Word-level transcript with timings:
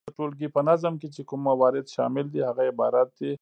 د 0.07 0.09
ټولګي 0.17 0.47
په 0.55 0.61
نظم 0.69 0.93
کي 1.01 1.07
چي 1.15 1.21
کوم 1.29 1.41
موارد 1.49 1.85
شامل 1.95 2.25
دي 2.33 2.39
هغه 2.47 2.63
عبارت 2.71 3.09
دي، 3.19 3.29